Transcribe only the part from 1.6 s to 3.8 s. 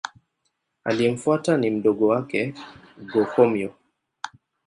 mdogo wake Go-Komyo.